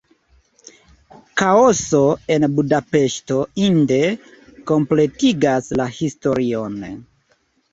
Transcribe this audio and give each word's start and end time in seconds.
Kaoso 1.41 1.99
en 2.35 2.47
Budapeŝto 2.59 3.37
inde 3.67 4.01
kompletigas 4.73 5.71
la 5.83 5.89
historion. 5.99 6.83